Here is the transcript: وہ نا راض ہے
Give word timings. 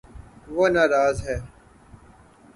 وہ 0.55 0.65
نا 0.73 0.83
راض 0.93 1.17
ہے 1.27 1.37